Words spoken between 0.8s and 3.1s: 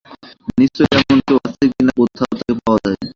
তেমন কেউ আছে, কিন্তু কোথায় তাকে পাওয়া যায়?